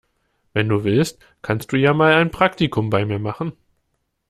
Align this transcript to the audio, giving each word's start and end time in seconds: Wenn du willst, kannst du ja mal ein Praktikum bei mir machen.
Wenn 0.53 0.67
du 0.67 0.83
willst, 0.83 1.21
kannst 1.43 1.71
du 1.71 1.75
ja 1.77 1.93
mal 1.93 2.15
ein 2.15 2.31
Praktikum 2.31 2.89
bei 2.89 3.05
mir 3.05 3.19
machen. 3.19 3.51